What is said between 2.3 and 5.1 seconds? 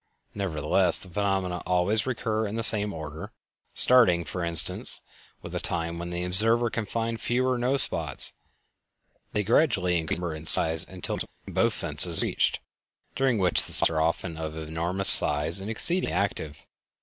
in the same order. Starting, for instance,